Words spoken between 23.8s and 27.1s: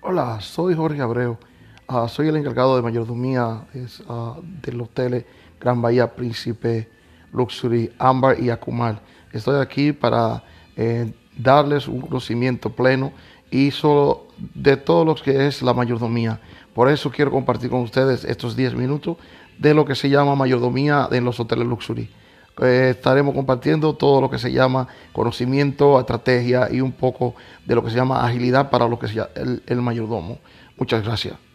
todo lo que se llama conocimiento, estrategia y un